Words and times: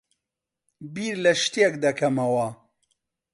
بیر 0.93 1.15
لە 1.25 1.33
شتێک 1.43 1.73
دەکەمەوە. 1.83 2.47